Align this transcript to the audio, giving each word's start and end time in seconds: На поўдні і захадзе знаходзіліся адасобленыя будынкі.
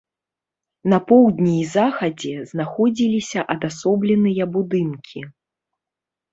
На 0.93 0.99
поўдні 1.11 1.51
і 1.59 1.67
захадзе 1.73 2.33
знаходзіліся 2.53 3.39
адасобленыя 3.57 4.43
будынкі. 4.59 5.19